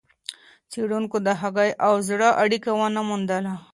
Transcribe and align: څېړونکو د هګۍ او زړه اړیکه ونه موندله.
څېړونکو 0.71 1.17
د 1.27 1.29
هګۍ 1.41 1.71
او 1.85 1.93
زړه 2.07 2.29
اړیکه 2.43 2.71
ونه 2.79 3.01
موندله. 3.07 3.53